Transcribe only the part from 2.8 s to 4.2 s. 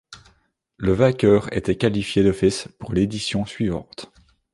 l'édition suivante.